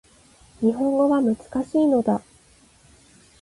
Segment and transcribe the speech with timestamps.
[0.61, 2.23] 日本語は難しいのだ